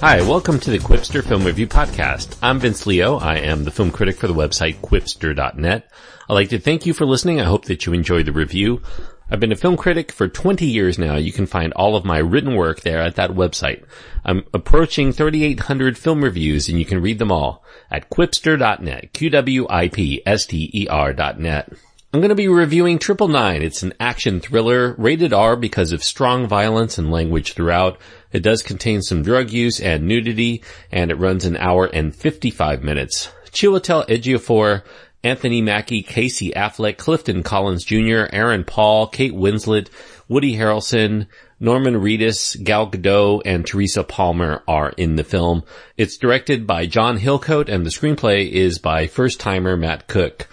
Hi, 0.00 0.22
welcome 0.22 0.60
to 0.60 0.70
the 0.70 0.78
Qwipster 0.78 1.24
Film 1.24 1.42
Review 1.42 1.66
Podcast. 1.66 2.36
I'm 2.40 2.60
Vince 2.60 2.86
Leo. 2.86 3.16
I 3.16 3.38
am 3.38 3.64
the 3.64 3.72
film 3.72 3.90
critic 3.90 4.14
for 4.14 4.28
the 4.28 4.32
website 4.32 4.76
qwipster.net. 4.76 5.90
I'd 6.28 6.32
like 6.32 6.50
to 6.50 6.60
thank 6.60 6.86
you 6.86 6.94
for 6.94 7.04
listening. 7.04 7.40
I 7.40 7.44
hope 7.44 7.64
that 7.64 7.84
you 7.84 7.92
enjoy 7.92 8.22
the 8.22 8.30
review. 8.30 8.80
I've 9.28 9.40
been 9.40 9.50
a 9.50 9.56
film 9.56 9.76
critic 9.76 10.12
for 10.12 10.28
20 10.28 10.66
years 10.66 11.00
now. 11.00 11.16
You 11.16 11.32
can 11.32 11.46
find 11.46 11.72
all 11.72 11.96
of 11.96 12.04
my 12.04 12.18
written 12.18 12.54
work 12.54 12.82
there 12.82 13.00
at 13.00 13.16
that 13.16 13.32
website. 13.32 13.82
I'm 14.24 14.44
approaching 14.54 15.10
3,800 15.10 15.98
film 15.98 16.22
reviews 16.22 16.68
and 16.68 16.78
you 16.78 16.84
can 16.84 17.02
read 17.02 17.18
them 17.18 17.32
all 17.32 17.64
at 17.90 18.08
qwipster.net, 18.08 19.12
Q-W-I-P-S-T-E-R 19.12 21.12
dot 21.12 21.40
net. 21.40 21.72
I'm 22.10 22.20
going 22.20 22.30
to 22.30 22.34
be 22.34 22.48
reviewing 22.48 22.98
Triple 22.98 23.28
Nine. 23.28 23.60
It's 23.60 23.82
an 23.82 23.92
action 24.00 24.40
thriller, 24.40 24.94
rated 24.96 25.34
R 25.34 25.56
because 25.56 25.92
of 25.92 26.02
strong 26.02 26.46
violence 26.46 26.96
and 26.96 27.10
language 27.10 27.52
throughout. 27.52 27.98
It 28.32 28.42
does 28.42 28.62
contain 28.62 29.02
some 29.02 29.22
drug 29.22 29.50
use 29.50 29.80
and 29.80 30.06
nudity, 30.06 30.62
and 30.92 31.10
it 31.10 31.16
runs 31.16 31.44
an 31.44 31.56
hour 31.56 31.86
and 31.86 32.14
55 32.14 32.82
minutes. 32.82 33.30
Chiwetel 33.50 34.06
Ejiofor, 34.08 34.82
Anthony 35.24 35.60
Mackie, 35.62 36.02
Casey 36.02 36.50
Affleck, 36.52 36.96
Clifton 36.96 37.42
Collins 37.42 37.84
Jr., 37.84 38.26
Aaron 38.32 38.64
Paul, 38.64 39.08
Kate 39.08 39.32
Winslet, 39.32 39.88
Woody 40.28 40.56
Harrelson, 40.56 41.26
Norman 41.58 41.94
Reedus, 41.94 42.62
Gal 42.62 42.88
Gadot, 42.88 43.42
and 43.44 43.66
Teresa 43.66 44.04
Palmer 44.04 44.62
are 44.68 44.90
in 44.90 45.16
the 45.16 45.24
film. 45.24 45.64
It's 45.96 46.16
directed 46.16 46.66
by 46.66 46.86
John 46.86 47.18
Hillcoat 47.18 47.68
and 47.68 47.84
the 47.84 47.90
screenplay 47.90 48.48
is 48.48 48.78
by 48.78 49.08
first 49.08 49.40
timer 49.40 49.76
Matt 49.76 50.06
Cook. 50.06 50.46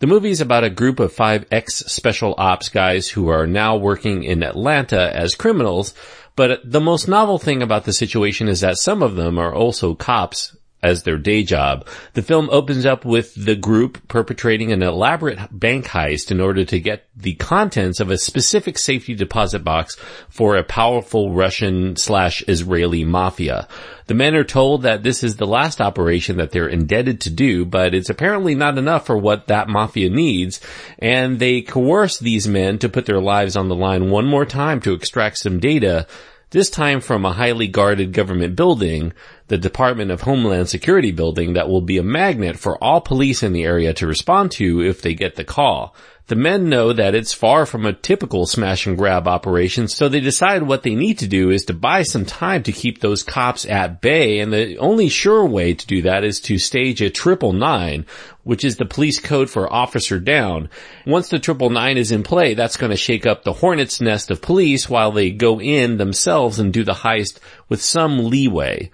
The 0.00 0.06
movie 0.06 0.30
is 0.30 0.40
about 0.40 0.64
a 0.64 0.70
group 0.70 0.98
of 0.98 1.12
five 1.12 1.44
ex-special 1.50 2.34
ops 2.38 2.70
guys 2.70 3.10
who 3.10 3.28
are 3.28 3.46
now 3.46 3.76
working 3.76 4.24
in 4.24 4.42
Atlanta 4.42 5.14
as 5.14 5.34
criminals, 5.34 5.92
but 6.36 6.60
the 6.64 6.80
most 6.80 7.06
novel 7.06 7.38
thing 7.38 7.62
about 7.62 7.84
the 7.84 7.92
situation 7.92 8.48
is 8.48 8.60
that 8.60 8.78
some 8.78 9.02
of 9.02 9.16
them 9.16 9.38
are 9.38 9.54
also 9.54 9.94
cops 9.94 10.56
as 10.82 11.02
their 11.02 11.18
day 11.18 11.42
job. 11.42 11.86
The 12.14 12.22
film 12.22 12.48
opens 12.50 12.86
up 12.86 13.04
with 13.04 13.34
the 13.34 13.56
group 13.56 14.08
perpetrating 14.08 14.72
an 14.72 14.82
elaborate 14.82 15.38
bank 15.50 15.86
heist 15.86 16.30
in 16.30 16.40
order 16.40 16.64
to 16.64 16.80
get 16.80 17.06
the 17.16 17.34
contents 17.34 18.00
of 18.00 18.10
a 18.10 18.18
specific 18.18 18.78
safety 18.78 19.14
deposit 19.14 19.64
box 19.64 19.96
for 20.28 20.56
a 20.56 20.64
powerful 20.64 21.32
Russian 21.32 21.96
slash 21.96 22.42
Israeli 22.48 23.04
mafia. 23.04 23.68
The 24.06 24.14
men 24.14 24.34
are 24.34 24.44
told 24.44 24.82
that 24.82 25.02
this 25.02 25.22
is 25.22 25.36
the 25.36 25.46
last 25.46 25.80
operation 25.80 26.38
that 26.38 26.50
they're 26.50 26.68
indebted 26.68 27.20
to 27.22 27.30
do, 27.30 27.64
but 27.64 27.94
it's 27.94 28.10
apparently 28.10 28.54
not 28.54 28.78
enough 28.78 29.06
for 29.06 29.16
what 29.16 29.46
that 29.46 29.68
mafia 29.68 30.10
needs, 30.10 30.60
and 30.98 31.38
they 31.38 31.62
coerce 31.62 32.18
these 32.18 32.48
men 32.48 32.78
to 32.78 32.88
put 32.88 33.06
their 33.06 33.20
lives 33.20 33.54
on 33.56 33.68
the 33.68 33.76
line 33.76 34.10
one 34.10 34.26
more 34.26 34.46
time 34.46 34.80
to 34.80 34.94
extract 34.94 35.38
some 35.38 35.60
data 35.60 36.06
this 36.50 36.68
time 36.68 37.00
from 37.00 37.24
a 37.24 37.32
highly 37.32 37.68
guarded 37.68 38.12
government 38.12 38.56
building, 38.56 39.12
the 39.50 39.58
Department 39.58 40.12
of 40.12 40.20
Homeland 40.20 40.68
Security 40.68 41.10
building 41.10 41.54
that 41.54 41.68
will 41.68 41.80
be 41.80 41.98
a 41.98 42.04
magnet 42.04 42.56
for 42.56 42.82
all 42.82 43.00
police 43.00 43.42
in 43.42 43.52
the 43.52 43.64
area 43.64 43.92
to 43.94 44.06
respond 44.06 44.52
to 44.52 44.80
if 44.80 45.02
they 45.02 45.12
get 45.12 45.34
the 45.34 45.44
call. 45.44 45.92
The 46.28 46.36
men 46.36 46.68
know 46.68 46.92
that 46.92 47.16
it's 47.16 47.32
far 47.32 47.66
from 47.66 47.84
a 47.84 47.92
typical 47.92 48.46
smash 48.46 48.86
and 48.86 48.96
grab 48.96 49.26
operation, 49.26 49.88
so 49.88 50.08
they 50.08 50.20
decide 50.20 50.62
what 50.62 50.84
they 50.84 50.94
need 50.94 51.18
to 51.18 51.26
do 51.26 51.50
is 51.50 51.64
to 51.64 51.74
buy 51.74 52.04
some 52.04 52.24
time 52.24 52.62
to 52.62 52.70
keep 52.70 53.00
those 53.00 53.24
cops 53.24 53.66
at 53.66 54.00
bay, 54.00 54.38
and 54.38 54.52
the 54.52 54.78
only 54.78 55.08
sure 55.08 55.44
way 55.44 55.74
to 55.74 55.86
do 55.88 56.02
that 56.02 56.22
is 56.22 56.38
to 56.42 56.56
stage 56.56 57.02
a 57.02 57.10
triple 57.10 57.52
nine, 57.52 58.06
which 58.44 58.64
is 58.64 58.76
the 58.76 58.84
police 58.84 59.18
code 59.18 59.50
for 59.50 59.72
officer 59.72 60.20
down. 60.20 60.70
Once 61.04 61.28
the 61.28 61.40
triple 61.40 61.70
nine 61.70 61.98
is 61.98 62.12
in 62.12 62.22
play, 62.22 62.54
that's 62.54 62.76
to 62.76 62.96
shake 62.96 63.26
up 63.26 63.42
the 63.42 63.54
hornet's 63.54 64.00
nest 64.00 64.30
of 64.30 64.40
police 64.40 64.88
while 64.88 65.10
they 65.10 65.32
go 65.32 65.60
in 65.60 65.96
themselves 65.96 66.60
and 66.60 66.72
do 66.72 66.84
the 66.84 66.92
heist 66.92 67.40
with 67.68 67.82
some 67.82 68.30
leeway. 68.30 68.88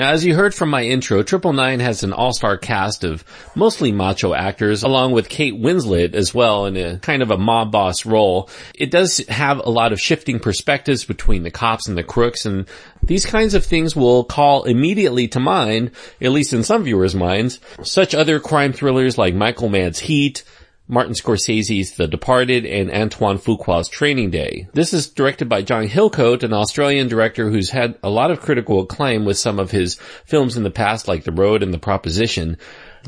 Now, 0.00 0.12
as 0.12 0.24
you 0.24 0.34
heard 0.34 0.54
from 0.54 0.70
my 0.70 0.84
intro, 0.84 1.22
Triple 1.22 1.52
Nine 1.52 1.80
has 1.80 2.02
an 2.02 2.14
all-star 2.14 2.56
cast 2.56 3.04
of 3.04 3.22
mostly 3.54 3.92
macho 3.92 4.32
actors, 4.32 4.82
along 4.82 5.12
with 5.12 5.28
Kate 5.28 5.52
Winslet 5.52 6.14
as 6.14 6.32
well 6.32 6.64
in 6.64 6.78
a 6.78 6.98
kind 7.00 7.20
of 7.20 7.30
a 7.30 7.36
mob 7.36 7.70
boss 7.70 8.06
role. 8.06 8.48
It 8.74 8.90
does 8.90 9.18
have 9.28 9.58
a 9.58 9.68
lot 9.68 9.92
of 9.92 10.00
shifting 10.00 10.40
perspectives 10.40 11.04
between 11.04 11.42
the 11.42 11.50
cops 11.50 11.86
and 11.86 11.98
the 11.98 12.02
crooks, 12.02 12.46
and 12.46 12.64
these 13.02 13.26
kinds 13.26 13.52
of 13.52 13.62
things 13.62 13.94
will 13.94 14.24
call 14.24 14.62
immediately 14.62 15.28
to 15.28 15.38
mind, 15.38 15.90
at 16.22 16.32
least 16.32 16.54
in 16.54 16.64
some 16.64 16.84
viewers' 16.84 17.14
minds, 17.14 17.60
such 17.82 18.14
other 18.14 18.40
crime 18.40 18.72
thrillers 18.72 19.18
like 19.18 19.34
Michael 19.34 19.68
Mann's 19.68 19.98
Heat, 19.98 20.44
Martin 20.90 21.14
Scorsese's 21.14 21.92
The 21.92 22.08
Departed 22.08 22.66
and 22.66 22.90
Antoine 22.90 23.38
Fuqua's 23.38 23.88
Training 23.88 24.30
Day. 24.30 24.68
This 24.72 24.92
is 24.92 25.08
directed 25.08 25.48
by 25.48 25.62
John 25.62 25.86
Hillcoat, 25.86 26.42
an 26.42 26.52
Australian 26.52 27.06
director 27.06 27.48
who's 27.48 27.70
had 27.70 27.96
a 28.02 28.10
lot 28.10 28.32
of 28.32 28.40
critical 28.40 28.80
acclaim 28.80 29.24
with 29.24 29.38
some 29.38 29.60
of 29.60 29.70
his 29.70 29.94
films 30.24 30.56
in 30.56 30.64
the 30.64 30.70
past 30.70 31.06
like 31.06 31.22
The 31.22 31.30
Road 31.30 31.62
and 31.62 31.72
The 31.72 31.78
Proposition. 31.78 32.56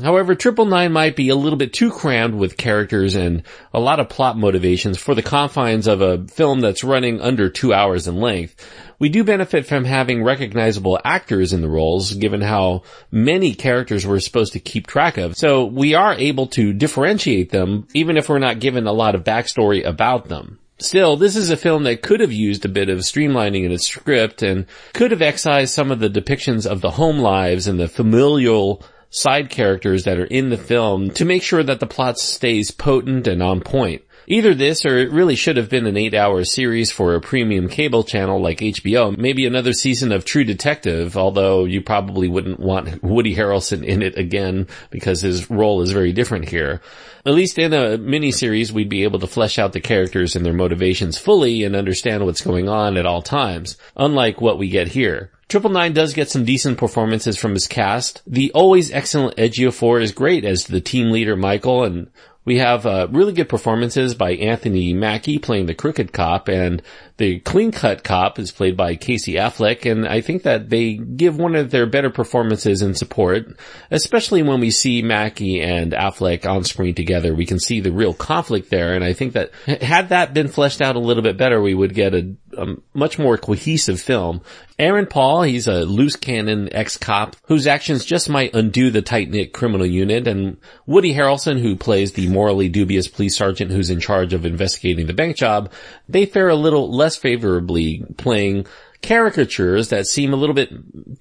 However, 0.01 0.33
Triple 0.33 0.65
Nine 0.65 0.91
might 0.91 1.15
be 1.15 1.29
a 1.29 1.35
little 1.35 1.57
bit 1.57 1.73
too 1.73 1.91
crammed 1.91 2.33
with 2.33 2.57
characters 2.57 3.15
and 3.15 3.43
a 3.73 3.79
lot 3.79 3.99
of 3.99 4.09
plot 4.09 4.37
motivations 4.37 4.97
for 4.97 5.13
the 5.13 5.21
confines 5.21 5.87
of 5.87 6.01
a 6.01 6.25
film 6.27 6.61
that's 6.61 6.83
running 6.83 7.21
under 7.21 7.49
two 7.49 7.73
hours 7.73 8.07
in 8.07 8.17
length. 8.17 8.55
We 8.97 9.09
do 9.09 9.23
benefit 9.23 9.65
from 9.65 9.85
having 9.85 10.23
recognizable 10.23 10.99
actors 11.03 11.53
in 11.53 11.61
the 11.61 11.69
roles, 11.69 12.13
given 12.13 12.41
how 12.41 12.83
many 13.11 13.53
characters 13.53 14.07
we're 14.07 14.19
supposed 14.19 14.53
to 14.53 14.59
keep 14.59 14.87
track 14.87 15.17
of. 15.17 15.37
So 15.37 15.65
we 15.65 15.93
are 15.93 16.13
able 16.13 16.47
to 16.47 16.73
differentiate 16.73 17.51
them, 17.51 17.87
even 17.93 18.17
if 18.17 18.29
we're 18.29 18.39
not 18.39 18.59
given 18.59 18.87
a 18.87 18.93
lot 18.93 19.15
of 19.15 19.23
backstory 19.23 19.85
about 19.85 20.27
them. 20.27 20.59
Still, 20.79 21.17
this 21.17 21.35
is 21.35 21.49
a 21.49 21.57
film 21.57 21.83
that 21.83 22.01
could 22.01 22.19
have 22.19 22.31
used 22.31 22.65
a 22.65 22.69
bit 22.69 22.89
of 22.89 22.99
streamlining 22.99 23.63
in 23.63 23.71
its 23.71 23.87
script 23.87 24.41
and 24.41 24.65
could 24.93 25.11
have 25.11 25.21
excised 25.21 25.73
some 25.73 25.91
of 25.91 25.99
the 25.99 26.09
depictions 26.09 26.65
of 26.65 26.81
the 26.81 26.91
home 26.91 27.19
lives 27.19 27.67
and 27.67 27.79
the 27.79 27.87
familial 27.87 28.83
side 29.13 29.51
characters 29.51 30.05
that 30.05 30.17
are 30.17 30.25
in 30.25 30.49
the 30.49 30.57
film 30.57 31.11
to 31.11 31.23
make 31.23 31.43
sure 31.43 31.61
that 31.61 31.79
the 31.79 31.85
plot 31.85 32.17
stays 32.17 32.71
potent 32.71 33.27
and 33.27 33.43
on 33.43 33.61
point. 33.61 34.01
Either 34.25 34.55
this 34.55 34.85
or 34.85 34.97
it 34.97 35.11
really 35.11 35.35
should 35.35 35.57
have 35.57 35.69
been 35.69 35.85
an 35.85 35.97
eight 35.97 36.13
hour 36.13 36.43
series 36.43 36.91
for 36.91 37.13
a 37.13 37.21
premium 37.21 37.67
cable 37.67 38.03
channel 38.03 38.41
like 38.41 38.59
HBO. 38.59 39.15
Maybe 39.17 39.45
another 39.45 39.73
season 39.73 40.11
of 40.11 40.25
True 40.25 40.45
Detective, 40.45 41.15
although 41.17 41.65
you 41.65 41.81
probably 41.81 42.27
wouldn't 42.27 42.59
want 42.59 43.03
Woody 43.03 43.35
Harrelson 43.35 43.83
in 43.83 44.01
it 44.01 44.17
again 44.17 44.67
because 44.89 45.21
his 45.21 45.49
role 45.49 45.81
is 45.81 45.91
very 45.91 46.13
different 46.13 46.49
here. 46.49 46.81
At 47.25 47.33
least 47.33 47.59
in 47.59 47.73
a 47.73 47.97
miniseries, 47.97 48.71
we'd 48.71 48.89
be 48.89 49.03
able 49.03 49.19
to 49.19 49.27
flesh 49.27 49.59
out 49.59 49.73
the 49.73 49.81
characters 49.81 50.35
and 50.35 50.45
their 50.45 50.53
motivations 50.53 51.17
fully 51.17 51.63
and 51.63 51.75
understand 51.75 52.25
what's 52.25 52.41
going 52.41 52.67
on 52.69 52.97
at 52.97 53.05
all 53.05 53.21
times, 53.21 53.77
unlike 53.95 54.41
what 54.41 54.57
we 54.57 54.69
get 54.69 54.87
here. 54.87 55.32
Triple 55.49 55.69
Nine 55.69 55.93
does 55.93 56.13
get 56.13 56.29
some 56.29 56.45
decent 56.45 56.77
performances 56.77 57.37
from 57.37 57.53
his 57.53 57.67
cast. 57.67 58.21
The 58.25 58.51
always 58.53 58.91
excellent 58.91 59.37
Ejiofor 59.37 60.01
is 60.01 60.11
great 60.11 60.45
as 60.45 60.65
the 60.65 60.81
team 60.81 61.11
leader 61.11 61.35
Michael 61.35 61.83
and 61.83 62.09
we 62.45 62.57
have 62.57 62.85
uh, 62.85 63.07
really 63.09 63.33
good 63.33 63.47
performances 63.47 64.15
by 64.15 64.33
Anthony 64.33 64.93
Mackie 64.93 65.39
playing 65.39 65.67
the 65.67 65.73
crooked 65.73 66.11
cop, 66.11 66.49
and 66.49 66.81
the 67.17 67.39
clean 67.39 67.71
cut 67.71 68.03
cop 68.03 68.39
is 68.39 68.51
played 68.51 68.75
by 68.75 68.95
Casey 68.95 69.33
Affleck. 69.33 69.89
And 69.89 70.07
I 70.07 70.21
think 70.21 70.43
that 70.43 70.69
they 70.69 70.95
give 70.95 71.37
one 71.37 71.55
of 71.55 71.71
their 71.71 71.85
better 71.85 72.09
performances 72.09 72.81
in 72.81 72.95
support, 72.95 73.57
especially 73.91 74.41
when 74.41 74.59
we 74.59 74.71
see 74.71 75.01
Mackie 75.01 75.61
and 75.61 75.91
Affleck 75.91 76.49
on 76.49 76.63
screen 76.63 76.95
together. 76.95 77.33
We 77.35 77.45
can 77.45 77.59
see 77.59 77.79
the 77.79 77.91
real 77.91 78.13
conflict 78.13 78.69
there, 78.69 78.93
and 78.93 79.03
I 79.03 79.13
think 79.13 79.33
that 79.33 79.51
had 79.65 80.09
that 80.09 80.33
been 80.33 80.47
fleshed 80.47 80.81
out 80.81 80.95
a 80.95 80.99
little 80.99 81.23
bit 81.23 81.37
better, 81.37 81.61
we 81.61 81.73
would 81.73 81.93
get 81.93 82.13
a, 82.13 82.35
a 82.57 82.75
much 82.93 83.19
more 83.19 83.37
cohesive 83.37 84.01
film. 84.01 84.41
Aaron 84.79 85.05
Paul, 85.05 85.43
he's 85.43 85.67
a 85.67 85.85
loose 85.85 86.15
cannon 86.15 86.67
ex-cop 86.73 87.35
whose 87.45 87.67
actions 87.67 88.05
just 88.05 88.27
might 88.27 88.55
undo 88.55 88.89
the 88.89 89.03
tight-knit 89.03 89.53
criminal 89.53 89.85
unit, 89.85 90.27
and 90.27 90.57
Woody 90.87 91.13
Harrelson, 91.13 91.61
who 91.61 91.75
plays 91.75 92.13
the 92.13 92.27
morally 92.27 92.69
dubious 92.69 93.07
police 93.07 93.37
sergeant 93.37 93.71
who's 93.71 93.91
in 93.91 93.99
charge 93.99 94.33
of 94.33 94.45
investigating 94.45 95.05
the 95.05 95.13
bank 95.13 95.37
job, 95.37 95.71
they 96.09 96.25
fare 96.25 96.49
a 96.49 96.55
little 96.55 96.91
less 96.91 97.12
favorably 97.15 98.03
playing 98.17 98.65
caricatures 99.03 99.89
that 99.89 100.07
seem 100.07 100.33
a 100.33 100.37
little 100.37 100.55
bit 100.55 100.71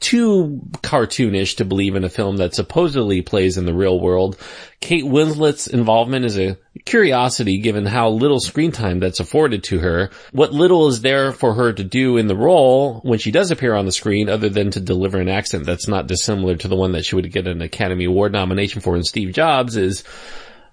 too 0.01 0.61
cartoonish 0.83 1.57
to 1.57 1.65
believe 1.65 1.97
in 1.97 2.05
a 2.05 2.09
film 2.09 2.37
that 2.37 2.55
supposedly 2.55 3.21
plays 3.23 3.59
in 3.59 3.67
the 3.67 3.75
real 3.75 3.99
world. 4.01 4.39
Kate 4.81 5.05
Winslet's 5.05 5.67
involvement 5.67 6.25
is 6.25 6.39
a 6.39 6.57
curiosity 6.85 7.59
given 7.59 7.85
how 7.85 8.09
little 8.09 8.41
screen 8.41 8.71
time 8.71 9.01
that's 9.01 9.21
afforded 9.21 9.65
to 9.65 9.81
her. 9.81 10.11
What 10.31 10.53
little 10.53 10.89
is 10.89 11.03
there 11.03 11.33
for 11.33 11.55
her 11.55 11.73
to 11.73 11.85
do 11.85 12.17
in 12.17 12.29
the 12.29 12.37
role 12.37 13.01
when 13.01 13.19
she 13.19 13.33
does 13.33 13.51
appear 13.51 13.75
on 13.75 13.85
the 13.85 13.93
screen 13.93 14.29
other 14.29 14.49
than 14.49 14.71
to 14.71 14.81
deliver 14.81 15.19
an 15.19 15.29
accent 15.29 15.67
that's 15.67 15.89
not 15.89 16.07
dissimilar 16.07 16.57
to 16.57 16.69
the 16.69 16.77
one 16.77 16.93
that 16.93 17.05
she 17.05 17.17
would 17.17 17.31
get 17.33 17.49
an 17.49 17.63
Academy 17.63 18.05
Award 18.05 18.33
nomination 18.33 18.81
for 18.81 18.97
in 18.97 19.03
Steve 19.03 19.35
Jobs 19.35 19.77
is 19.77 20.05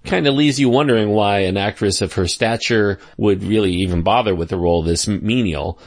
kind 0.04 0.28
of 0.28 0.36
leaves 0.36 0.60
you 0.60 0.70
wondering 0.70 1.10
why 1.10 1.40
an 1.40 1.58
actress 1.58 2.02
of 2.02 2.14
her 2.14 2.28
stature 2.28 3.00
would 3.18 3.44
really 3.44 3.74
even 3.74 4.02
bother 4.02 4.34
with 4.34 4.52
a 4.52 4.58
role 4.58 4.84
this 4.84 5.08
menial. 5.08 5.80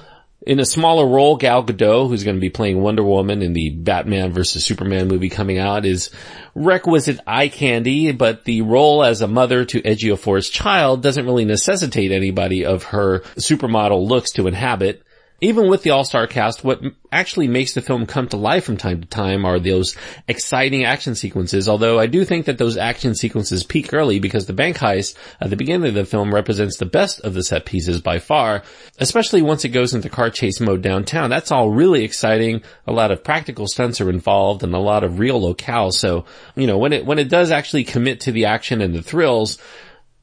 In 0.45 0.59
a 0.59 0.65
smaller 0.65 1.07
role, 1.07 1.37
Gal 1.37 1.65
Gadot, 1.65 2.09
who's 2.09 2.25
going 2.25 2.37
to 2.37 2.41
be 2.41 2.51
playing 2.51 2.81
Wonder 2.81 3.05
Woman 3.05 3.43
in 3.43 3.53
the 3.53 3.71
Batman 3.71 4.33
vs. 4.33 4.65
Superman 4.65 5.07
movie 5.07 5.29
coming 5.29 5.59
out, 5.59 5.87
is 5.87 6.11
requisite 6.57 7.21
eye 7.29 7.47
candy, 7.47 8.11
but 8.11 8.45
the 8.45 8.63
role 8.63 9.05
as 9.05 9.23
a 9.23 9.29
mother 9.29 9.65
to 9.65 9.81
Ejiofor's 9.83 10.51
child 10.51 11.01
doesn't 11.01 11.27
really 11.27 11.45
necessitate 11.45 12.11
anybody 12.11 12.65
of 12.65 12.85
her 12.85 13.21
supermodel 13.37 14.05
looks 14.07 14.33
to 14.33 14.49
inhabit. 14.49 15.05
Even 15.43 15.69
with 15.69 15.83
the 15.83 15.91
all-star 15.91 16.29
cast, 16.29 16.63
what 16.63 16.81
actually 17.11 17.49
makes 17.49 17.75
the 17.75 17.83
film 17.83 18.07
come 18.07 18.29
to 18.29 18.37
life 18.37 18.65
from 18.65 18.77
time 18.77 19.01
to 19.01 19.09
time 19.09 19.45
are 19.45 19.59
those 19.59 19.97
exciting 20.29 20.85
action 20.85 21.17
sequences, 21.17 21.69
although 21.69 21.99
I 21.99 22.07
do 22.07 22.25
think 22.25 22.47
that 22.47 22.59
those 22.59 22.77
action 22.77 23.17
sequences 23.17 23.65
peak 23.65 23.93
early 23.93 24.21
because 24.21 24.47
the 24.47 24.53
bank 24.53 24.79
heist 24.79 25.17
at 25.41 25.51
the 25.51 25.57
beginning 25.57 25.89
of 25.89 25.95
the 25.95 26.05
film 26.05 26.33
represents 26.33 26.77
the 26.77 26.87
best 26.87 27.21
of 27.21 27.35
the 27.35 27.43
set 27.43 27.67
pieces 27.67 28.01
by 28.01 28.21
far, 28.21 28.63
especially 28.99 29.43
once 29.43 29.65
it 29.65 29.71
goes 29.71 29.95
into 29.95 30.09
car 30.09 30.31
chase 30.31 30.61
mode 30.61 30.81
downtown. 30.81 31.29
That's 31.29 31.51
all 31.51 31.71
really 31.71 32.05
exciting. 32.05 32.63
A 32.87 32.93
lot 32.93 33.11
of 33.11 33.25
practical 33.25 33.67
stunts 33.67 34.01
are 34.01 34.11
involved 34.11 34.63
and 34.63 34.75
a 34.75 34.79
lot 34.79 35.03
of 35.03 35.19
real 35.19 35.41
locales. 35.41 35.95
So, 35.95 36.25
you 36.55 36.69
know, 36.69 36.79
when 36.79 36.93
it, 36.93 37.05
when 37.05 37.19
it 37.19 37.29
does 37.29 37.51
actually 37.51 37.83
commit 37.83 38.21
to 38.21 38.33
the 38.33 38.45
action 38.45 38.81
and 38.81 38.95
the 38.95 39.03
thrills, 39.03 39.59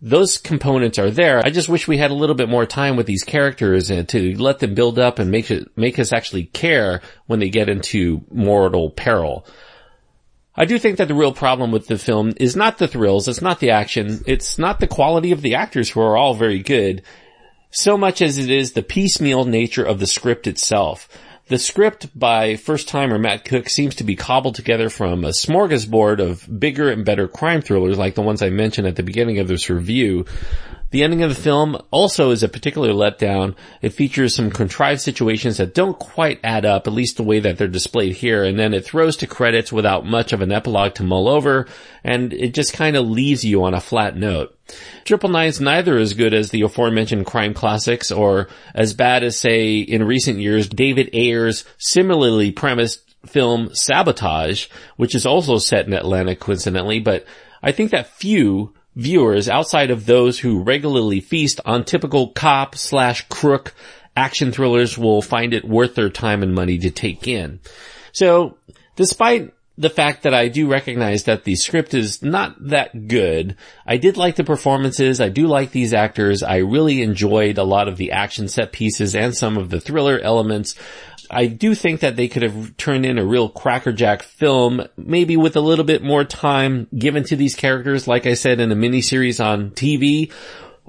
those 0.01 0.37
components 0.37 0.97
are 0.97 1.11
there. 1.11 1.39
I 1.45 1.49
just 1.49 1.67
wish 1.67 1.87
we 1.87 1.97
had 1.97 2.11
a 2.11 2.15
little 2.15 2.35
bit 2.35 2.49
more 2.49 2.65
time 2.65 2.95
with 2.95 3.05
these 3.05 3.23
characters 3.23 3.89
and 3.89 4.07
to 4.09 4.37
let 4.37 4.59
them 4.59 4.73
build 4.73 4.97
up 4.97 5.19
and 5.19 5.29
make 5.29 5.51
it, 5.51 5.69
make 5.75 5.99
us 5.99 6.13
actually 6.13 6.45
care 6.45 7.01
when 7.27 7.39
they 7.39 7.49
get 7.49 7.69
into 7.69 8.23
mortal 8.31 8.89
peril. 8.91 9.45
I 10.55 10.65
do 10.65 10.79
think 10.79 10.97
that 10.97 11.07
the 11.07 11.15
real 11.15 11.33
problem 11.33 11.71
with 11.71 11.87
the 11.87 11.97
film 11.97 12.33
is 12.37 12.55
not 12.55 12.77
the 12.77 12.87
thrills, 12.87 13.27
it's 13.27 13.41
not 13.41 13.59
the 13.59 13.71
action, 13.71 14.21
it's 14.25 14.57
not 14.57 14.79
the 14.79 14.87
quality 14.87 15.31
of 15.31 15.41
the 15.41 15.55
actors 15.55 15.89
who 15.89 16.01
are 16.01 16.17
all 16.17 16.33
very 16.33 16.59
good, 16.59 17.03
so 17.71 17.97
much 17.97 18.21
as 18.21 18.37
it 18.37 18.49
is 18.49 18.71
the 18.71 18.83
piecemeal 18.83 19.45
nature 19.45 19.83
of 19.83 19.99
the 19.99 20.07
script 20.07 20.47
itself. 20.47 21.07
The 21.49 21.57
script 21.57 22.07
by 22.17 22.57
first 22.57 22.87
timer 22.87 23.17
Matt 23.17 23.43
Cook 23.43 23.69
seems 23.69 23.95
to 23.95 24.03
be 24.03 24.15
cobbled 24.15 24.53
together 24.53 24.87
from 24.87 25.25
a 25.25 25.29
smorgasbord 25.29 26.19
of 26.19 26.59
bigger 26.59 26.91
and 26.91 27.03
better 27.03 27.27
crime 27.27 27.63
thrillers 27.63 27.97
like 27.97 28.13
the 28.13 28.21
ones 28.21 28.43
I 28.43 28.51
mentioned 28.51 28.85
at 28.85 28.97
the 28.97 29.01
beginning 29.01 29.39
of 29.39 29.47
this 29.47 29.67
review. 29.67 30.25
The 30.91 31.01
ending 31.01 31.23
of 31.23 31.29
the 31.29 31.41
film 31.41 31.81
also 31.89 32.29
is 32.29 32.43
a 32.43 32.49
particular 32.49 32.89
letdown. 32.89 33.55
It 33.81 33.93
features 33.93 34.35
some 34.35 34.51
contrived 34.51 35.01
situations 35.01 35.57
that 35.57 35.73
don't 35.73 35.97
quite 35.97 36.39
add 36.43 36.65
up, 36.65 36.85
at 36.85 36.93
least 36.93 37.17
the 37.17 37.23
way 37.23 37.39
that 37.39 37.57
they're 37.57 37.67
displayed 37.67 38.13
here, 38.13 38.43
and 38.43 38.59
then 38.59 38.75
it 38.75 38.85
throws 38.85 39.17
to 39.17 39.25
credits 39.25 39.71
without 39.71 40.05
much 40.05 40.33
of 40.33 40.41
an 40.41 40.51
epilogue 40.51 40.93
to 40.95 41.03
mull 41.03 41.27
over, 41.27 41.67
and 42.03 42.31
it 42.31 42.53
just 42.53 42.73
kind 42.73 42.95
of 42.95 43.09
leaves 43.09 43.43
you 43.43 43.63
on 43.63 43.73
a 43.73 43.81
flat 43.81 44.15
note. 44.15 44.55
Triple 45.05 45.29
Nine's 45.29 45.59
neither 45.59 45.97
as 45.97 46.13
good 46.13 46.33
as 46.33 46.49
the 46.49 46.61
aforementioned 46.61 47.25
crime 47.25 47.53
classics 47.53 48.11
or 48.11 48.47
as 48.75 48.93
bad 48.93 49.23
as 49.23 49.37
say 49.37 49.79
in 49.79 50.03
recent 50.03 50.39
years 50.39 50.67
David 50.67 51.09
Ayer's 51.13 51.65
similarly 51.77 52.51
premised 52.51 53.15
film 53.25 53.73
Sabotage, 53.73 54.67
which 54.97 55.15
is 55.15 55.25
also 55.25 55.57
set 55.57 55.87
in 55.87 55.93
Atlanta 55.93 56.35
coincidentally, 56.35 56.99
but 56.99 57.25
I 57.61 57.71
think 57.71 57.91
that 57.91 58.07
few 58.07 58.73
viewers 58.95 59.49
outside 59.49 59.91
of 59.91 60.05
those 60.05 60.39
who 60.39 60.63
regularly 60.63 61.19
feast 61.19 61.59
on 61.65 61.83
typical 61.83 62.29
cop 62.29 62.75
slash 62.75 63.27
crook 63.29 63.73
action 64.15 64.51
thrillers 64.51 64.97
will 64.97 65.21
find 65.21 65.53
it 65.53 65.67
worth 65.67 65.95
their 65.95 66.09
time 66.09 66.43
and 66.43 66.53
money 66.53 66.77
to 66.77 66.91
take 66.91 67.27
in. 67.27 67.59
So, 68.11 68.57
despite 68.95 69.53
the 69.79 69.89
fact 69.89 70.23
that 70.23 70.33
I 70.33 70.49
do 70.49 70.67
recognize 70.67 71.23
that 71.23 71.45
the 71.45 71.55
script 71.55 71.93
is 71.93 72.21
not 72.21 72.67
that 72.67 73.07
good. 73.07 73.55
I 73.87 73.95
did 73.95 74.17
like 74.17 74.35
the 74.35 74.43
performances. 74.43 75.21
I 75.21 75.29
do 75.29 75.47
like 75.47 75.71
these 75.71 75.93
actors. 75.93 76.43
I 76.43 76.57
really 76.57 77.01
enjoyed 77.01 77.57
a 77.57 77.63
lot 77.63 77.87
of 77.87 77.95
the 77.95 78.11
action 78.11 78.49
set 78.49 78.73
pieces 78.73 79.15
and 79.15 79.33
some 79.33 79.57
of 79.57 79.69
the 79.69 79.79
thriller 79.79 80.19
elements. 80.19 80.75
I 81.31 81.45
do 81.45 81.73
think 81.75 82.01
that 82.01 82.17
they 82.17 82.27
could 82.27 82.43
have 82.43 82.75
turned 82.75 83.05
in 83.05 83.17
a 83.17 83.25
real 83.25 83.47
crackerjack 83.47 84.21
film, 84.21 84.85
maybe 84.97 85.37
with 85.37 85.55
a 85.55 85.61
little 85.61 85.85
bit 85.85 86.03
more 86.03 86.25
time 86.25 86.87
given 86.93 87.23
to 87.25 87.37
these 87.37 87.55
characters, 87.55 88.05
like 88.05 88.25
I 88.25 88.33
said 88.33 88.59
in 88.59 88.73
a 88.73 88.75
miniseries 88.75 89.43
on 89.43 89.71
TV, 89.71 90.29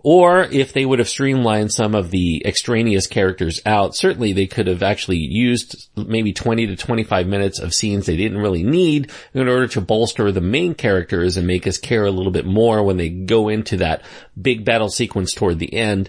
or 0.02 0.42
if 0.42 0.72
they 0.72 0.84
would 0.84 0.98
have 0.98 1.08
streamlined 1.08 1.72
some 1.72 1.94
of 1.94 2.10
the 2.10 2.42
extraneous 2.46 3.06
characters 3.06 3.60
out, 3.66 3.94
certainly 3.94 4.32
they 4.32 4.46
could 4.46 4.66
have 4.66 4.82
actually 4.82 5.18
used 5.18 5.88
maybe 5.96 6.32
20 6.32 6.68
to 6.68 6.76
25 6.76 7.26
minutes 7.26 7.58
of 7.58 7.74
scenes 7.74 8.06
they 8.06 8.16
didn't 8.16 8.38
really 8.38 8.62
need 8.62 9.10
in 9.34 9.48
order 9.48 9.66
to 9.68 9.80
bolster 9.80 10.32
the 10.32 10.40
main 10.40 10.74
characters 10.74 11.36
and 11.36 11.46
make 11.46 11.66
us 11.66 11.78
care 11.78 12.04
a 12.04 12.10
little 12.10 12.32
bit 12.32 12.46
more 12.46 12.82
when 12.82 12.96
they 12.96 13.08
go 13.08 13.48
into 13.48 13.76
that 13.78 14.02
big 14.40 14.64
battle 14.64 14.88
sequence 14.88 15.32
toward 15.34 15.58
the 15.58 15.74
end 15.74 16.08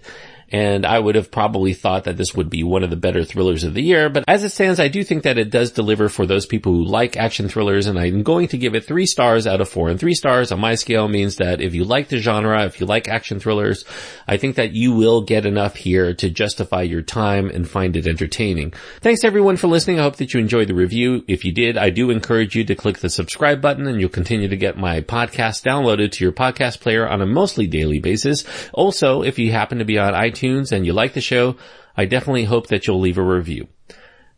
and 0.52 0.86
I 0.86 1.00
would 1.00 1.16
have 1.16 1.32
probably 1.32 1.74
thought 1.74 2.04
that 2.04 2.18
this 2.18 2.36
would 2.36 2.50
be 2.50 2.64
one 2.64 2.84
of 2.84 2.90
the 2.90 2.96
better 2.96 3.24
thrillers 3.24 3.64
of 3.64 3.74
the 3.74 3.82
year, 3.82 4.10
but 4.10 4.26
as 4.28 4.44
it 4.44 4.50
stands, 4.50 4.80
I 4.80 4.90
do 4.90 5.04
think 5.04 5.24
that 5.24 5.38
it 5.38 5.50
does 5.50 5.72
deliver 5.72 6.10
for 6.10 6.26
those 6.26 6.46
people 6.46 6.74
who 6.74 6.84
like 6.84 7.16
action 7.16 7.48
thrillers, 7.48 7.88
and 7.88 7.98
I'm 7.98 8.24
going 8.24 8.50
to 8.50 8.58
give 8.58 8.76
it 8.76 8.86
three 8.86 9.06
stars 9.06 9.48
out 9.48 9.62
of 9.62 9.70
four, 9.70 9.90
and 9.90 10.00
three 10.00 10.14
stars 10.14 10.52
on 10.52 10.60
my 10.60 10.76
scale 10.76 11.08
means 11.08 11.38
that 11.38 11.62
if 11.62 11.74
you 11.74 11.86
like 11.86 12.10
the 12.10 12.18
genre, 12.18 12.66
if 12.66 12.80
you 12.80 12.86
like 12.86 13.08
action 13.08 13.40
thrillers, 13.40 13.86
I 14.28 14.38
think 14.38 14.58
that 14.58 14.74
you 14.74 14.94
will 14.94 15.22
get 15.22 15.46
enough 15.46 15.76
here 15.76 16.14
to 16.16 16.30
justify 16.30 16.82
your 16.82 17.02
time 17.02 17.50
and 17.50 17.70
find 17.70 17.96
it 17.96 18.08
entertaining. 18.08 18.74
Thanks 19.00 19.24
everyone 19.24 19.56
for 19.56 19.68
listening, 19.68 20.00
I 20.00 20.04
hope 20.04 20.18
that 20.18 20.34
you 20.34 20.42
enjoyed 20.42 20.68
the 20.68 20.76
review. 20.76 21.24
If 21.28 21.46
you 21.46 21.54
did, 21.54 21.78
I 21.78 21.92
do 21.92 22.10
encourage 22.10 22.56
you 22.56 22.66
to 22.66 22.76
click 22.76 23.00
the 23.00 23.10
subscribe 23.10 23.62
button 23.62 23.88
and 23.88 24.02
you'll 24.02 24.10
continue 24.10 24.50
to 24.50 24.58
get 24.58 24.78
my 24.78 25.02
podcast 25.02 25.64
downloaded 25.64 26.12
to 26.12 26.26
your 26.26 26.34
podcast 26.34 26.82
player 26.82 27.08
on 27.08 27.22
a 27.22 27.26
mostly 27.26 27.68
daily 27.68 28.00
basis. 28.00 28.44
Also, 28.74 29.22
if 29.24 29.40
you 29.40 29.52
happen 29.52 29.80
to 29.80 29.86
be 29.86 29.98
on 29.98 30.14
iTunes, 30.14 30.41
iTunes 30.42 30.72
and 30.72 30.86
you 30.86 30.94
like 30.94 31.14
the 31.14 31.22
show, 31.22 31.56
I 31.96 32.06
definitely 32.06 32.46
hope 32.46 32.68
that 32.68 32.88
you'll 32.88 33.00
leave 33.00 33.18
a 33.18 33.24
review. 33.24 33.68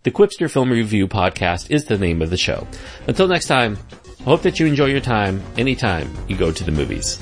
The 0.03 0.11
Qwipster 0.11 0.51
Film 0.51 0.69
Review 0.69 1.07
Podcast 1.07 1.71
is 1.71 1.85
the 1.85 1.97
name 1.97 2.21
of 2.21 2.29
the 2.29 2.37
show. 2.37 2.67
Until 3.07 3.27
next 3.27 3.47
time, 3.47 3.77
I 4.19 4.23
hope 4.23 4.41
that 4.41 4.59
you 4.59 4.65
enjoy 4.65 4.87
your 4.87 4.99
time 4.99 5.41
anytime 5.57 6.13
you 6.27 6.35
go 6.35 6.51
to 6.51 6.63
the 6.63 6.71
movies. 6.71 7.19